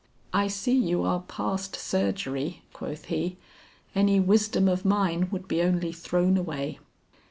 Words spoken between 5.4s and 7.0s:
be only thrown away."